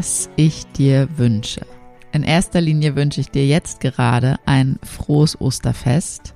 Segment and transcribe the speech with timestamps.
[0.00, 1.60] Was ich dir wünsche.
[2.12, 6.34] In erster Linie wünsche ich dir jetzt gerade ein frohes Osterfest.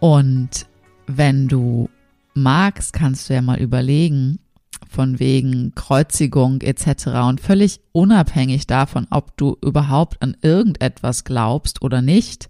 [0.00, 0.66] Und
[1.06, 1.88] wenn du
[2.34, 4.40] magst, kannst du ja mal überlegen,
[4.88, 7.06] von wegen Kreuzigung etc.
[7.28, 12.48] und völlig unabhängig davon, ob du überhaupt an irgendetwas glaubst oder nicht.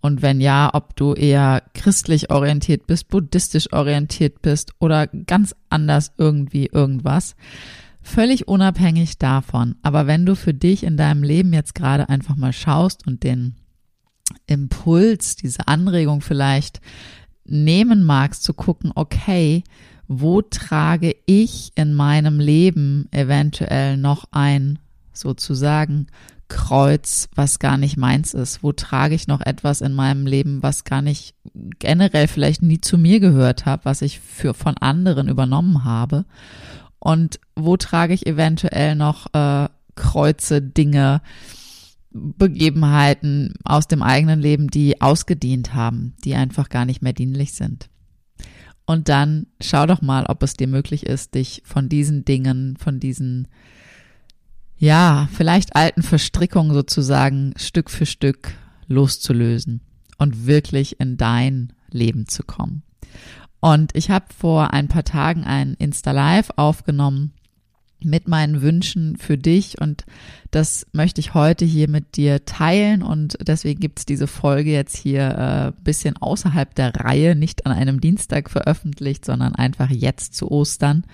[0.00, 6.12] Und wenn ja, ob du eher christlich orientiert bist, buddhistisch orientiert bist oder ganz anders
[6.16, 7.36] irgendwie irgendwas.
[8.08, 9.76] Völlig unabhängig davon.
[9.82, 13.56] Aber wenn du für dich in deinem Leben jetzt gerade einfach mal schaust und den
[14.46, 16.80] Impuls, diese Anregung vielleicht
[17.44, 19.62] nehmen magst, zu gucken, okay,
[20.06, 24.78] wo trage ich in meinem Leben eventuell noch ein,
[25.12, 26.06] sozusagen,
[26.48, 28.62] Kreuz, was gar nicht meins ist?
[28.62, 31.34] Wo trage ich noch etwas in meinem Leben, was gar nicht
[31.78, 36.24] generell vielleicht nie zu mir gehört hat, was ich für von anderen übernommen habe?
[36.98, 41.22] Und wo trage ich eventuell noch äh, Kreuze, Dinge,
[42.10, 47.88] Begebenheiten aus dem eigenen Leben, die ausgedient haben, die einfach gar nicht mehr dienlich sind.
[48.86, 52.98] Und dann schau doch mal, ob es dir möglich ist, dich von diesen Dingen, von
[53.00, 53.48] diesen,
[54.78, 58.52] ja, vielleicht alten Verstrickungen sozusagen Stück für Stück
[58.86, 59.82] loszulösen
[60.16, 62.82] und wirklich in dein Leben zu kommen.
[63.60, 67.32] Und ich habe vor ein paar Tagen ein Insta Live aufgenommen
[68.00, 70.04] mit meinen Wünschen für dich und
[70.50, 75.74] das möchte ich heute hier mit dir teilen und deswegen gibt's diese Folge jetzt hier
[75.76, 81.04] äh, bisschen außerhalb der Reihe, nicht an einem Dienstag veröffentlicht, sondern einfach jetzt zu Ostern,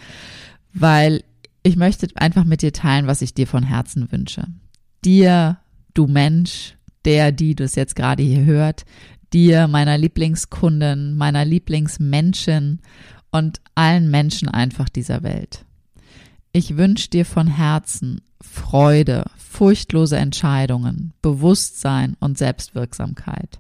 [0.75, 1.25] weil
[1.63, 4.45] ich möchte einfach mit dir teilen, was ich dir von Herzen wünsche.
[5.03, 5.59] Dir,
[5.95, 8.85] du Mensch, der, die das jetzt gerade hier hört,
[9.35, 12.81] dir, meiner Lieblingskundin, meiner Lieblingsmenschen
[13.31, 15.65] und allen Menschen einfach dieser Welt.
[16.53, 23.59] Ich wünsche dir von Herzen Freude, furchtlose Entscheidungen, Bewusstsein und Selbstwirksamkeit.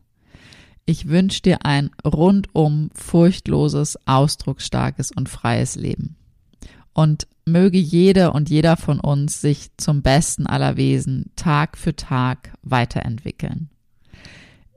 [0.87, 6.17] Ich wünsche dir ein rundum furchtloses, ausdrucksstarkes und freies Leben.
[6.93, 12.53] Und möge jede und jeder von uns sich zum besten aller Wesen Tag für Tag
[12.62, 13.71] weiterentwickeln.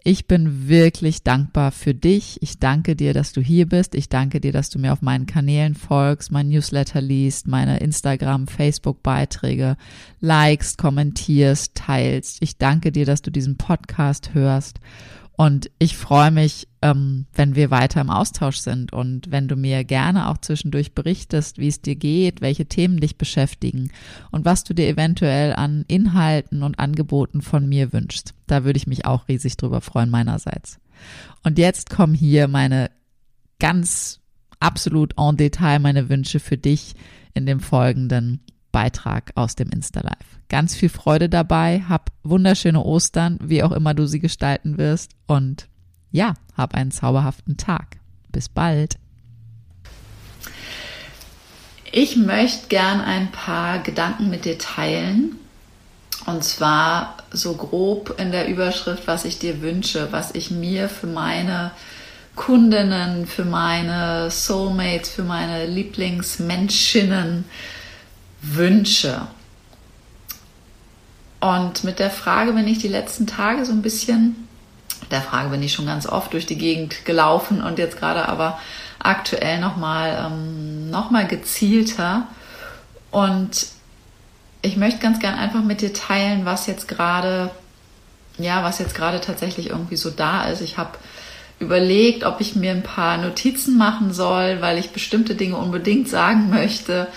[0.09, 2.41] Ich bin wirklich dankbar für dich.
[2.41, 3.94] Ich danke dir, dass du hier bist.
[3.94, 8.47] Ich danke dir, dass du mir auf meinen Kanälen folgst, mein Newsletter liest, meine Instagram,
[8.47, 9.75] Facebook Beiträge
[10.22, 12.38] likest, kommentierst, teilst.
[12.40, 14.79] Ich danke dir, dass du diesen Podcast hörst.
[15.38, 19.84] Und ich freue mich, ähm, wenn wir weiter im Austausch sind und wenn du mir
[19.84, 23.92] gerne auch zwischendurch berichtest, wie es dir geht, welche Themen dich beschäftigen
[24.31, 28.34] und was du dir eventuell an Inhalten und Angeboten von mir wünschst.
[28.47, 30.80] Da würde ich mich auch riesig drüber freuen meinerseits.
[31.44, 32.90] Und jetzt kommen hier meine
[33.59, 34.22] ganz
[34.59, 36.96] absolut en Detail meine Wünsche für dich
[37.36, 38.40] in dem folgenden
[38.78, 40.40] Beitrag aus dem Insta Live.
[40.50, 45.68] Ganz viel Freude dabei, hab wunderschöne Ostern, wie auch immer du sie gestalten wirst und
[46.12, 47.98] ja, hab einen zauberhaften Tag.
[48.32, 49.00] Bis bald.
[51.92, 55.38] Ich möchte gern ein paar Gedanken mit dir teilen.
[56.28, 61.08] Und zwar so grob in der Überschrift, was ich dir wünsche, was ich mir für
[61.08, 61.72] meine
[62.35, 67.46] Kundinnen, für meine Soulmates, für meine Lieblingsmenschinnen
[68.41, 69.28] wünsche.
[71.39, 74.47] Und mit der Frage bin ich die letzten Tage so ein bisschen,
[75.11, 78.59] der Frage bin ich schon ganz oft durch die Gegend gelaufen und jetzt gerade aber
[78.99, 82.28] aktuell nochmal ähm, noch gezielter.
[83.11, 83.67] Und
[84.61, 87.51] ich möchte ganz gern einfach mit dir teilen, was jetzt gerade,
[88.37, 90.61] ja, was jetzt gerade tatsächlich irgendwie so da ist.
[90.61, 90.97] Ich habe
[91.59, 96.49] überlegt, ob ich mir ein paar Notizen machen soll, weil ich bestimmte Dinge unbedingt sagen
[96.49, 97.07] möchte.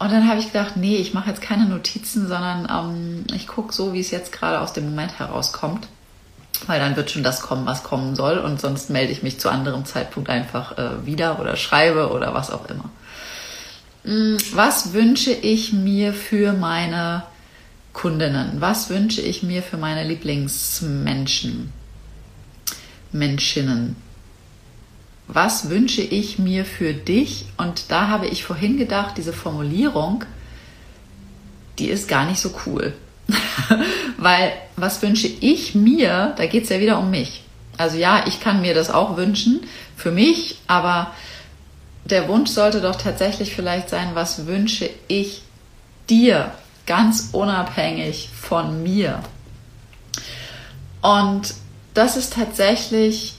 [0.00, 3.72] Und dann habe ich gedacht, nee, ich mache jetzt keine Notizen, sondern ähm, ich gucke
[3.72, 5.86] so, wie es jetzt gerade aus dem Moment herauskommt.
[6.66, 9.48] weil dann wird schon das kommen, was kommen soll und sonst melde ich mich zu
[9.50, 12.90] anderem Zeitpunkt einfach äh, wieder oder schreibe oder was auch immer.
[14.04, 17.22] Mm, was wünsche ich mir für meine
[17.92, 18.60] Kundinnen?
[18.60, 21.72] Was wünsche ich mir für meine Lieblingsmenschen?
[23.12, 23.96] Menschinnen?
[25.32, 27.44] Was wünsche ich mir für dich?
[27.56, 30.24] Und da habe ich vorhin gedacht, diese Formulierung,
[31.78, 32.94] die ist gar nicht so cool.
[34.16, 36.34] Weil was wünsche ich mir?
[36.36, 37.44] Da geht es ja wieder um mich.
[37.78, 39.60] Also ja, ich kann mir das auch wünschen
[39.96, 41.12] für mich, aber
[42.04, 45.42] der Wunsch sollte doch tatsächlich vielleicht sein, was wünsche ich
[46.08, 46.52] dir,
[46.86, 49.20] ganz unabhängig von mir.
[51.02, 51.54] Und
[51.94, 53.36] das ist tatsächlich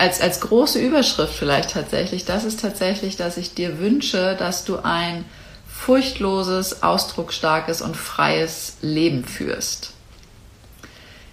[0.00, 4.78] als, als große Überschrift vielleicht tatsächlich, das ist tatsächlich, dass ich dir wünsche, dass du
[4.82, 5.26] ein
[5.68, 9.92] furchtloses, ausdrucksstarkes und freies Leben führst.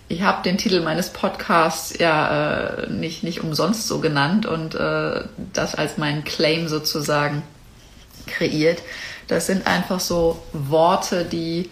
[0.09, 5.23] Ich habe den Titel meines Podcasts ja äh, nicht, nicht umsonst so genannt und äh,
[5.53, 7.43] das als meinen Claim sozusagen
[8.25, 8.81] kreiert.
[9.27, 11.69] Das sind einfach so Worte, die,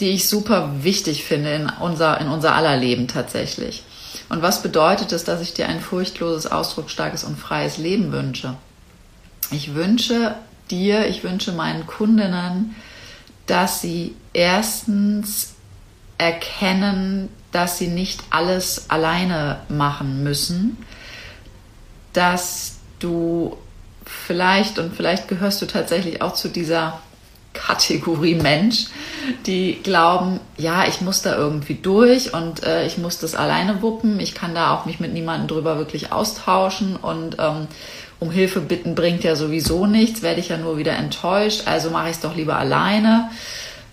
[0.00, 3.84] die ich super wichtig finde in unser, in unser aller Leben tatsächlich.
[4.28, 8.56] Und was bedeutet es, dass ich dir ein furchtloses, ausdrucksstarkes und freies Leben wünsche?
[9.50, 10.34] Ich wünsche
[10.70, 12.74] dir, ich wünsche meinen Kundinnen,
[13.46, 15.54] dass sie erstens
[16.18, 20.76] erkennen, dass sie nicht alles alleine machen müssen,
[22.12, 23.56] dass du
[24.06, 27.00] vielleicht, und vielleicht gehörst du tatsächlich auch zu dieser
[27.52, 28.86] Kategorie Mensch,
[29.46, 34.20] die glauben, ja, ich muss da irgendwie durch und äh, ich muss das alleine wuppen.
[34.20, 37.66] Ich kann da auch mich mit niemandem drüber wirklich austauschen und ähm,
[38.20, 41.62] um Hilfe bitten bringt ja sowieso nichts, werde ich ja nur wieder enttäuscht.
[41.66, 43.30] Also mache ich es doch lieber alleine.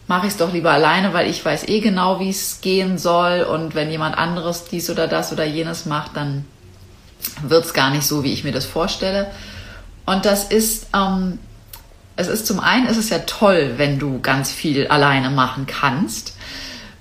[0.08, 3.42] Mache ich es doch lieber alleine, weil ich weiß eh genau, wie es gehen soll.
[3.42, 6.46] Und wenn jemand anderes dies oder das oder jenes macht, dann
[7.42, 9.32] wird es gar nicht so, wie ich mir das vorstelle.
[10.06, 11.40] Und das ist ähm,
[12.20, 16.36] es ist zum einen ist es ja toll, wenn du ganz viel alleine machen kannst.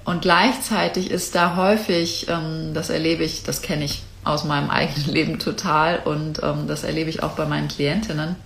[0.05, 5.09] Und gleichzeitig ist da häufig, ähm, das erlebe ich, das kenne ich aus meinem eigenen
[5.11, 8.37] Leben total und ähm, das erlebe ich auch bei meinen Klientinnen,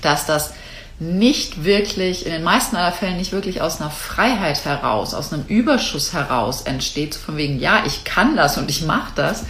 [0.00, 0.54] dass das
[0.98, 5.44] nicht wirklich, in den meisten aller Fällen nicht wirklich aus einer Freiheit heraus, aus einem
[5.46, 9.44] Überschuss heraus entsteht, von wegen, ja, ich kann das und ich mache das,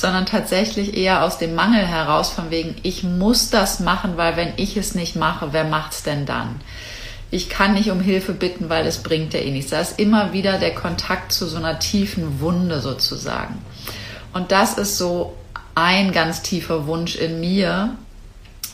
[0.00, 4.54] sondern tatsächlich eher aus dem Mangel heraus, von wegen, ich muss das machen, weil wenn
[4.56, 6.62] ich es nicht mache, wer macht's denn dann?
[7.30, 9.72] Ich kann nicht um Hilfe bitten, weil es bringt ja eh nichts.
[9.72, 13.58] Da ist immer wieder der Kontakt zu so einer tiefen Wunde sozusagen.
[14.32, 15.36] Und das ist so
[15.74, 17.94] ein ganz tiefer Wunsch in mir,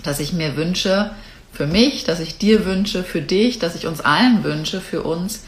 [0.05, 1.11] dass ich mir wünsche,
[1.53, 5.43] für mich, dass ich dir wünsche, für dich, dass ich uns allen wünsche, für uns,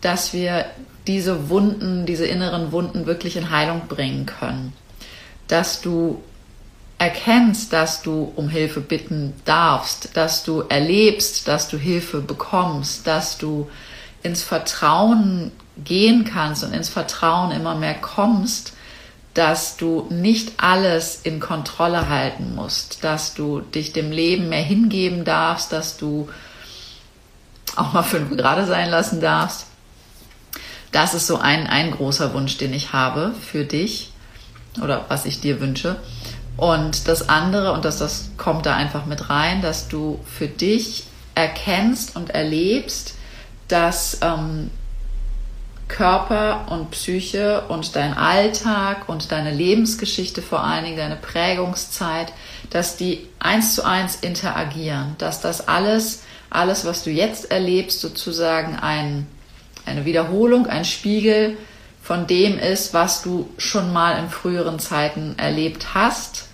[0.00, 0.66] dass wir
[1.08, 4.72] diese Wunden, diese inneren Wunden wirklich in Heilung bringen können
[5.48, 6.22] dass du
[6.98, 13.36] erkennst, dass du um Hilfe bitten darfst, dass du erlebst, dass du Hilfe bekommst, dass
[13.36, 13.68] du
[14.22, 18.72] ins Vertrauen gehen kannst und ins Vertrauen immer mehr kommst,
[19.34, 25.24] dass du nicht alles in Kontrolle halten musst, dass du dich dem Leben mehr hingeben
[25.24, 26.28] darfst, dass du
[27.74, 29.66] auch mal fünf gerade sein lassen darfst.
[30.92, 34.13] Das ist so ein, ein großer Wunsch, den ich habe für dich
[34.82, 35.96] oder was ich dir wünsche.
[36.56, 41.04] Und das andere, und das, das kommt da einfach mit rein, dass du für dich
[41.34, 43.14] erkennst und erlebst,
[43.66, 44.70] dass ähm,
[45.88, 52.32] Körper und Psyche und dein Alltag und deine Lebensgeschichte vor allen Dingen, deine Prägungszeit,
[52.70, 58.76] dass die eins zu eins interagieren, dass das alles, alles, was du jetzt erlebst, sozusagen
[58.76, 59.26] ein,
[59.86, 61.56] eine Wiederholung, ein Spiegel
[62.04, 66.48] von dem ist, was du schon mal in früheren Zeiten erlebt hast.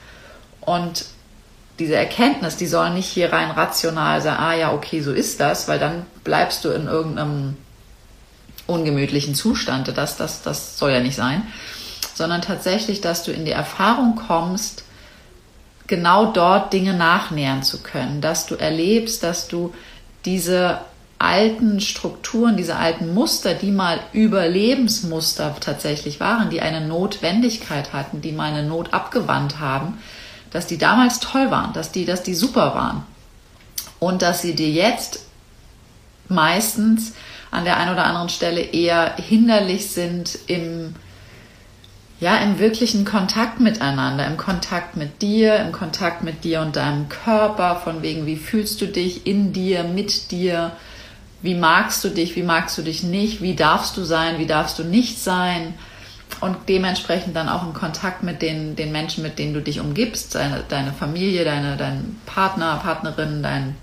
[0.60, 1.06] Und
[1.80, 5.66] diese Erkenntnis, die soll nicht hier rein rational sein, ah ja, okay, so ist das,
[5.66, 7.56] weil dann bleibst du in irgendeinem
[8.68, 9.88] ungemütlichen Zustand.
[9.98, 11.42] Das, das, das soll ja nicht sein.
[12.14, 14.84] Sondern tatsächlich, dass du in die Erfahrung kommst,
[15.88, 19.74] genau dort Dinge nachnähern zu können, dass du erlebst, dass du
[20.24, 20.78] diese
[21.20, 28.32] alten Strukturen, diese alten Muster, die mal Überlebensmuster tatsächlich waren, die eine Notwendigkeit hatten, die
[28.32, 29.98] mal eine Not abgewandt haben,
[30.50, 33.04] dass die damals toll waren, dass die, dass die super waren.
[33.98, 35.26] Und dass sie dir jetzt
[36.28, 37.12] meistens
[37.50, 40.94] an der einen oder anderen Stelle eher hinderlich sind im,
[42.18, 47.10] ja, im wirklichen Kontakt miteinander, im Kontakt mit dir, im Kontakt mit dir und deinem
[47.10, 50.72] Körper, von wegen, wie fühlst du dich in dir, mit dir,
[51.42, 54.78] wie magst du dich, wie magst du dich nicht, wie darfst du sein, wie darfst
[54.78, 55.74] du nicht sein?
[56.40, 60.34] Und dementsprechend dann auch in Kontakt mit den, den Menschen, mit denen du dich umgibst,
[60.34, 63.76] deine, deine Familie, deine, dein Partner, Partnerin, dein,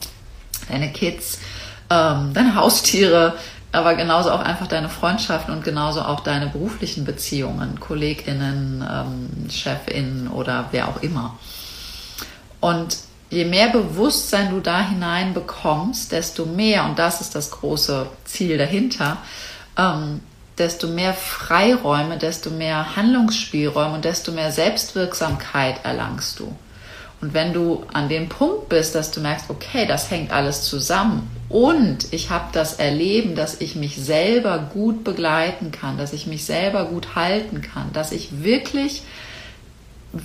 [0.70, 1.40] deine Kids,
[1.90, 3.36] ähm, deine Haustiere,
[3.72, 10.30] aber genauso auch einfach deine Freundschaften und genauso auch deine beruflichen Beziehungen, KollegInnen, ähm, ChefInnen
[10.30, 11.38] oder wer auch immer.
[12.60, 12.98] Und
[13.30, 18.58] je mehr Bewusstsein du da hinein bekommst, desto mehr, und das ist das große Ziel
[18.58, 19.18] dahinter,
[19.78, 20.22] ähm,
[20.58, 26.56] desto mehr Freiräume, desto mehr Handlungsspielräume und desto mehr Selbstwirksamkeit erlangst du.
[27.20, 31.30] Und wenn du an dem Punkt bist, dass du merkst, okay, das hängt alles zusammen
[31.50, 36.46] und ich habe das Erleben, dass ich mich selber gut begleiten kann, dass ich mich
[36.46, 39.02] selber gut halten kann, dass ich wirklich,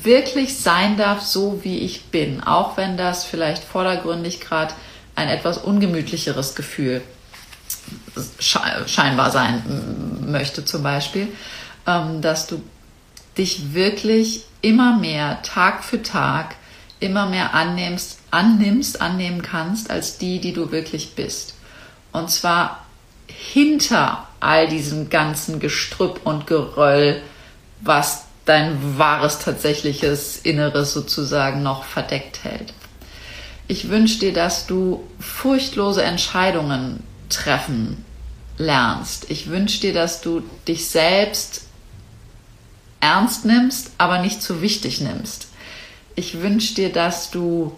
[0.05, 4.75] wirklich sein darf, so wie ich bin, auch wenn das vielleicht vordergründig gerade
[5.15, 7.03] ein etwas ungemütlicheres Gefühl
[8.39, 9.63] scheinbar sein
[10.27, 11.29] möchte zum Beispiel,
[11.87, 12.63] ähm, dass du
[13.37, 16.55] dich wirklich immer mehr Tag für Tag
[17.03, 21.55] immer mehr annimmst, annimmst, annehmen kannst als die, die du wirklich bist.
[22.13, 22.87] Und zwar
[23.27, 27.21] hinter all diesem ganzen Gestrüpp und Geröll,
[27.81, 32.73] was dein wahres, tatsächliches Inneres sozusagen noch verdeckt hält.
[33.69, 38.05] Ich wünsche dir, dass du furchtlose Entscheidungen treffen
[38.59, 39.31] lernst.
[39.31, 41.67] Ich wünsche dir, dass du dich selbst
[43.01, 45.49] ernst nimmst, aber nicht zu wichtig nimmst
[46.15, 47.73] ich wünsche dir, dass du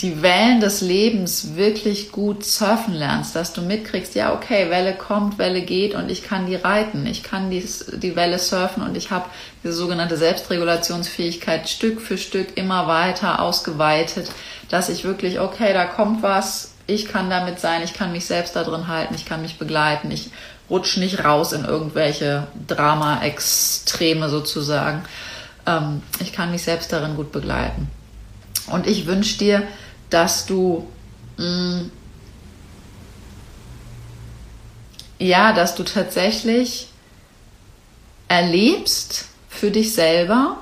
[0.00, 5.38] die Wellen des Lebens wirklich gut surfen lernst, dass du mitkriegst, ja, okay, Welle kommt,
[5.38, 9.10] Welle geht und ich kann die reiten, ich kann die, die Welle surfen und ich
[9.10, 9.24] habe
[9.64, 14.30] diese sogenannte Selbstregulationsfähigkeit Stück für Stück immer weiter ausgeweitet,
[14.68, 18.54] dass ich wirklich, okay, da kommt was, ich kann damit sein, ich kann mich selbst
[18.54, 20.30] da drin halten, ich kann mich begleiten, ich
[20.68, 25.04] rutsch nicht raus in irgendwelche Drama-Extreme sozusagen
[25.66, 27.88] ähm, ich kann mich selbst darin gut begleiten.
[28.70, 29.62] Und ich wünsche dir,
[30.10, 30.86] dass du
[31.36, 31.90] mh, mm,
[35.18, 36.88] ja, dass du tatsächlich
[38.28, 40.58] erlebst für dich selber,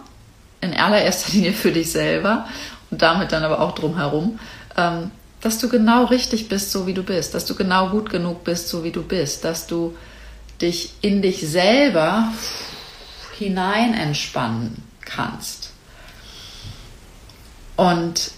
[0.61, 2.47] in allererster Linie für dich selber
[2.91, 4.39] und damit dann aber auch drumherum,
[4.77, 5.11] ähm,
[5.41, 8.69] dass du genau richtig bist, so wie du bist, dass du genau gut genug bist,
[8.69, 9.95] so wie du bist, dass du
[10.63, 12.33] dich in dich selber
[13.37, 15.71] hinein entspannen kannst.
[17.77, 18.31] Und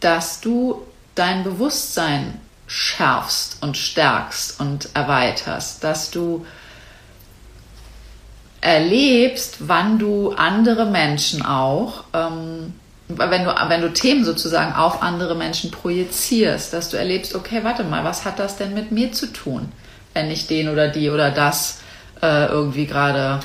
[0.00, 0.82] dass du
[1.14, 6.46] dein Bewusstsein schärfst und stärkst und erweiterst, dass du
[8.60, 12.74] erlebst, wann du andere Menschen auch, ähm,
[13.08, 17.84] wenn du, wenn du Themen sozusagen auf andere Menschen projizierst, dass du erlebst, okay, warte
[17.84, 19.72] mal, was hat das denn mit mir zu tun,
[20.12, 21.80] wenn ich den oder die oder das
[22.20, 23.40] äh, irgendwie gerade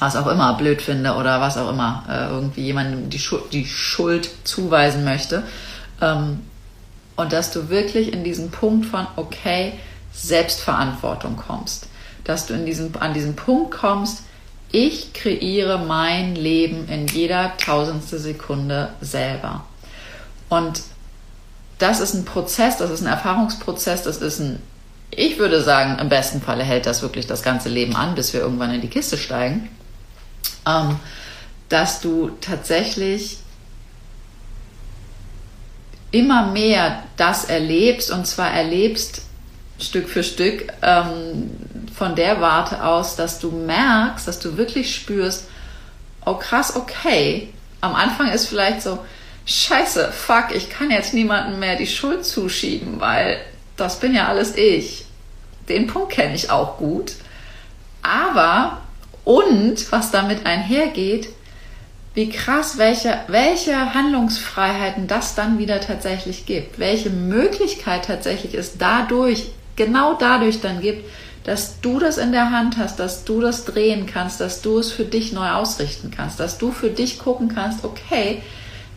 [0.00, 3.66] was auch immer blöd finde oder was auch immer äh, irgendwie jemandem die, Schuld, die
[3.66, 5.42] Schuld zuweisen möchte.
[6.00, 6.40] Ähm,
[7.16, 9.74] und dass du wirklich in diesen Punkt von, okay,
[10.12, 11.88] Selbstverantwortung kommst.
[12.24, 14.22] Dass du in diesem, an diesen Punkt kommst,
[14.70, 19.64] ich kreiere mein Leben in jeder tausendste Sekunde selber.
[20.48, 20.82] Und
[21.78, 24.62] das ist ein Prozess, das ist ein Erfahrungsprozess, das ist ein,
[25.10, 28.40] ich würde sagen, im besten Falle hält das wirklich das ganze Leben an, bis wir
[28.40, 29.68] irgendwann in die Kiste steigen
[30.66, 30.98] ähm,
[31.68, 33.38] dass du tatsächlich
[36.10, 39.22] immer mehr das erlebst und zwar erlebst
[39.78, 41.50] Stück für Stück ähm,
[41.94, 45.48] von der Warte aus, dass du merkst, dass du wirklich spürst,
[46.24, 47.52] oh krass, okay.
[47.80, 48.98] Am Anfang ist vielleicht so,
[49.46, 53.40] scheiße, fuck, ich kann jetzt niemandem mehr die Schuld zuschieben, weil
[53.76, 55.04] das bin ja alles ich.
[55.68, 57.12] Den Punkt kenne ich auch gut.
[58.02, 58.81] Aber
[59.24, 61.28] und was damit einhergeht,
[62.14, 69.46] wie krass, welche, welche Handlungsfreiheiten das dann wieder tatsächlich gibt, welche Möglichkeit tatsächlich es dadurch,
[69.76, 71.08] genau dadurch dann gibt,
[71.44, 74.92] dass du das in der Hand hast, dass du das drehen kannst, dass du es
[74.92, 78.42] für dich neu ausrichten kannst, dass du für dich gucken kannst, okay,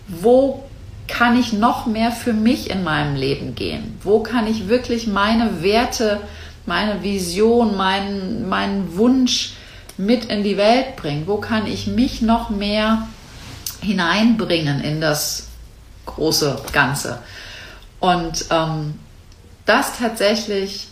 [0.08, 0.64] wo
[1.08, 3.98] kann ich noch mehr für mich in meinem Leben gehen?
[4.04, 6.20] Wo kann ich wirklich meine Werte,
[6.66, 9.54] meine Vision, meinen, meinen Wunsch,
[9.98, 11.28] mit in die Welt bringen?
[11.28, 13.08] Wo kann ich mich noch mehr
[13.82, 15.48] hineinbringen in das
[16.06, 17.20] große Ganze?
[18.00, 19.00] Und ähm,
[19.66, 20.88] das tatsächlich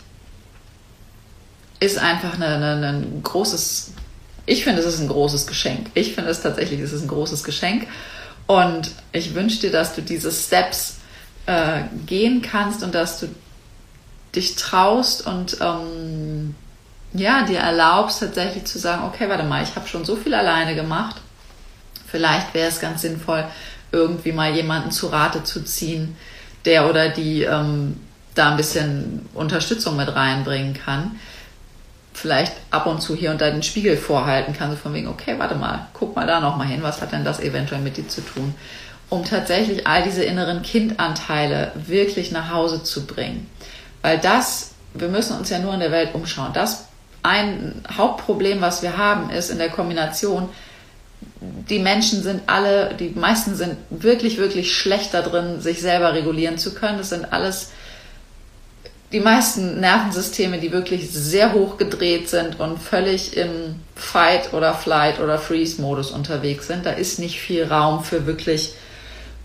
[1.79, 3.91] ist einfach eine, eine, ein großes,
[4.45, 5.91] ich finde, es ist ein großes Geschenk.
[5.93, 7.87] Ich finde es tatsächlich, es ist ein großes Geschenk.
[8.47, 10.95] Und ich wünsche dir, dass du diese Steps
[11.45, 13.27] äh, gehen kannst und dass du
[14.35, 16.55] dich traust und ähm,
[17.13, 20.75] ja, dir erlaubst tatsächlich zu sagen, okay, warte mal, ich habe schon so viel alleine
[20.75, 21.17] gemacht.
[22.07, 23.45] Vielleicht wäre es ganz sinnvoll,
[23.91, 26.17] irgendwie mal jemanden zu Rate zu ziehen,
[26.65, 27.99] der oder die ähm,
[28.33, 31.19] da ein bisschen Unterstützung mit reinbringen kann.
[32.13, 35.35] Vielleicht ab und zu hier und da den Spiegel vorhalten kann, so von wegen, okay,
[35.37, 38.21] warte mal, guck mal da nochmal hin, was hat denn das eventuell mit dir zu
[38.21, 38.55] tun?
[39.09, 43.49] Um tatsächlich all diese inneren Kindanteile wirklich nach Hause zu bringen.
[44.01, 46.53] Weil das, wir müssen uns ja nur in der Welt umschauen.
[46.53, 46.85] Das
[47.23, 50.49] ein Hauptproblem, was wir haben, ist in der Kombination,
[51.69, 56.57] die Menschen sind alle, die meisten sind wirklich, wirklich schlecht da drin, sich selber regulieren
[56.57, 56.97] zu können.
[56.97, 57.71] Das sind alles
[59.13, 65.19] die meisten Nervensysteme, die wirklich sehr hoch gedreht sind und völlig im Fight oder Flight
[65.19, 66.85] oder Freeze-Modus unterwegs sind.
[66.85, 68.73] Da ist nicht viel Raum für wirklich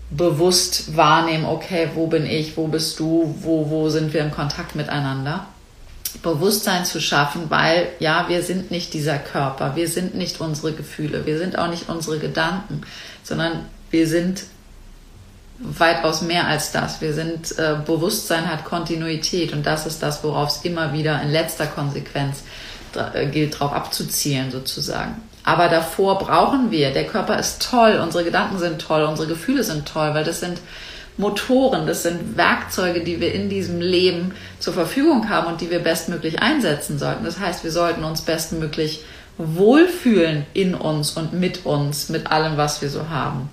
[0.09, 4.75] bewusst wahrnehmen, okay, wo bin ich, wo bist du, wo, wo sind wir im Kontakt
[4.75, 5.45] miteinander.
[6.23, 11.25] Bewusstsein zu schaffen, weil ja, wir sind nicht dieser Körper, wir sind nicht unsere Gefühle,
[11.25, 12.81] wir sind auch nicht unsere Gedanken,
[13.23, 14.43] sondern wir sind
[15.59, 17.01] weitaus mehr als das.
[17.01, 21.31] Wir sind, äh, Bewusstsein hat Kontinuität und das ist das, worauf es immer wieder in
[21.31, 22.43] letzter Konsequenz
[22.95, 25.21] äh, gilt, darauf abzuzielen sozusagen.
[25.43, 29.87] Aber davor brauchen wir, der Körper ist toll, unsere Gedanken sind toll, unsere Gefühle sind
[29.87, 30.59] toll, weil das sind
[31.19, 35.79] Motoren, das sind Werkzeuge, die wir in diesem Leben zur Verfügung haben und die wir
[35.79, 37.25] bestmöglich einsetzen sollten.
[37.25, 39.03] Das heißt, wir sollten uns bestmöglich
[39.37, 43.49] wohlfühlen in uns und mit uns, mit allem, was wir so haben.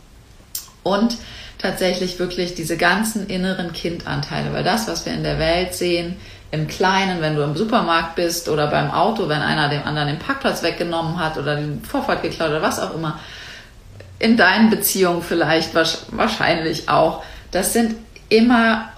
[0.84, 1.16] Und
[1.58, 6.16] tatsächlich wirklich diese ganzen inneren Kindanteile, weil das, was wir in der Welt sehen,
[6.52, 10.18] im Kleinen, wenn du im Supermarkt bist oder beim Auto, wenn einer dem anderen den
[10.20, 13.18] Parkplatz weggenommen hat oder den Vorfahrt geklaut oder was auch immer,
[14.20, 17.94] in deinen Beziehungen vielleicht wahrscheinlich auch, das sind
[18.28, 18.90] immer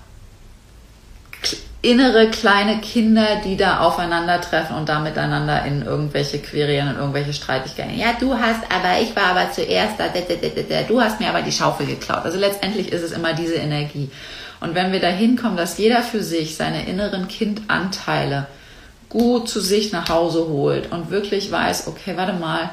[1.80, 7.96] innere kleine Kinder, die da aufeinandertreffen und da miteinander in irgendwelche Querien und irgendwelche Streitigkeiten.
[7.96, 10.08] Ja, du hast aber, ich war aber zuerst da,
[10.88, 12.24] du hast mir aber die Schaufel geklaut.
[12.24, 14.10] Also letztendlich ist es immer diese Energie.
[14.60, 18.48] Und wenn wir da hinkommen, dass jeder für sich seine inneren Kindanteile
[19.08, 22.70] gut zu sich nach Hause holt und wirklich weiß, okay, warte mal,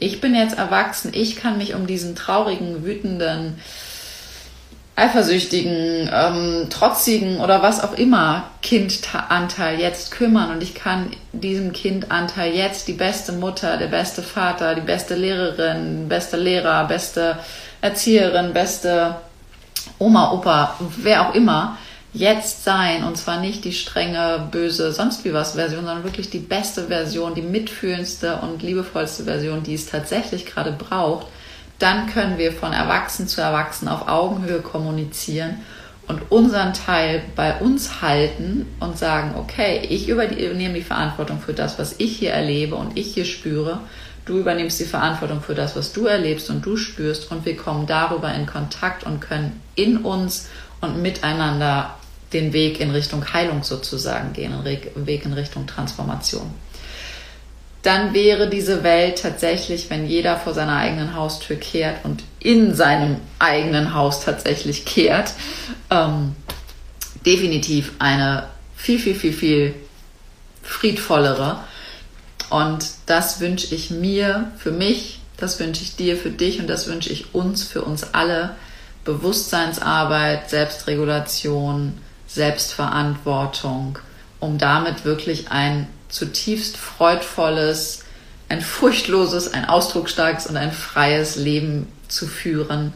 [0.00, 3.60] ich bin jetzt erwachsen, ich kann mich um diesen traurigen, wütenden,
[4.98, 10.50] eifersüchtigen, ähm, trotzigen oder was auch immer Kindanteil jetzt kümmern.
[10.50, 16.08] Und ich kann diesem Kindanteil jetzt die beste Mutter, der beste Vater, die beste Lehrerin,
[16.08, 17.38] beste Lehrer, beste
[17.80, 19.14] Erzieherin, beste
[19.98, 21.78] Oma, Opa, wer auch immer
[22.12, 23.04] jetzt sein.
[23.04, 27.36] Und zwar nicht die strenge, böse, sonst wie was Version, sondern wirklich die beste Version,
[27.36, 31.28] die mitfühlendste und liebevollste Version, die es tatsächlich gerade braucht
[31.78, 35.58] dann können wir von Erwachsen zu Erwachsen auf Augenhöhe kommunizieren
[36.08, 41.78] und unseren Teil bei uns halten und sagen, okay, ich übernehme die Verantwortung für das,
[41.78, 43.80] was ich hier erlebe und ich hier spüre.
[44.24, 47.86] Du übernimmst die Verantwortung für das, was du erlebst und du spürst und wir kommen
[47.86, 50.48] darüber in Kontakt und können in uns
[50.80, 51.94] und miteinander
[52.32, 56.50] den Weg in Richtung Heilung sozusagen gehen, den Weg in Richtung Transformation
[57.82, 63.18] dann wäre diese Welt tatsächlich, wenn jeder vor seiner eigenen Haustür kehrt und in seinem
[63.38, 65.32] eigenen Haus tatsächlich kehrt,
[65.90, 66.34] ähm,
[67.24, 69.74] definitiv eine viel, viel, viel, viel
[70.62, 71.60] friedvollere.
[72.50, 76.88] Und das wünsche ich mir für mich, das wünsche ich dir für dich und das
[76.88, 78.56] wünsche ich uns für uns alle.
[79.04, 81.94] Bewusstseinsarbeit, Selbstregulation,
[82.26, 83.98] Selbstverantwortung,
[84.40, 88.04] um damit wirklich ein zutiefst freudvolles,
[88.48, 92.92] ein furchtloses, ein ausdrucksstarkes und ein freies Leben zu führen.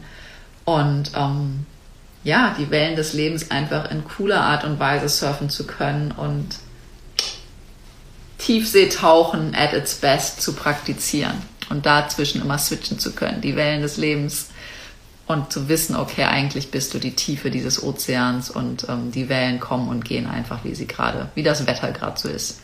[0.65, 1.65] Und ähm,
[2.23, 6.57] ja, die Wellen des Lebens einfach in cooler Art und Weise surfen zu können und
[8.39, 11.35] Tiefseetauchen at its best zu praktizieren
[11.69, 14.47] und dazwischen immer switchen zu können, die Wellen des Lebens
[15.27, 19.61] und zu wissen, okay, eigentlich bist du die Tiefe dieses Ozeans und ähm, die Wellen
[19.61, 22.59] kommen und gehen einfach, wie sie gerade, wie das Wetter gerade so ist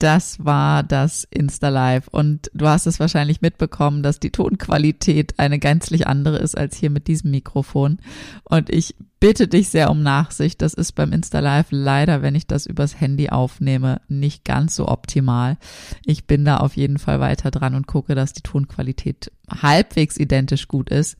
[0.00, 2.08] das war das Insta-Live.
[2.08, 6.90] Und du hast es wahrscheinlich mitbekommen, dass die Tonqualität eine gänzlich andere ist als hier
[6.90, 7.98] mit diesem Mikrofon.
[8.44, 10.62] Und ich bitte dich sehr um Nachsicht.
[10.62, 15.58] Das ist beim Insta-Live leider, wenn ich das übers Handy aufnehme, nicht ganz so optimal.
[16.06, 20.66] Ich bin da auf jeden Fall weiter dran und gucke, dass die Tonqualität halbwegs identisch
[20.66, 21.18] gut ist.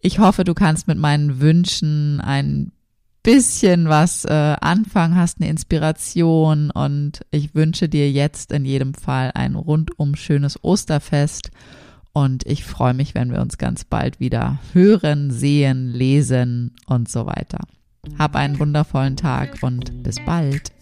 [0.00, 2.72] Ich hoffe, du kannst mit meinen Wünschen ein
[3.22, 9.32] bisschen was äh, anfangen, hast eine Inspiration und ich wünsche dir jetzt in jedem Fall
[9.34, 11.50] ein rundum schönes Osterfest
[12.12, 17.26] und ich freue mich, wenn wir uns ganz bald wieder hören, sehen, lesen und so
[17.26, 17.60] weiter.
[18.18, 20.72] Hab einen wundervollen Tag und bis bald.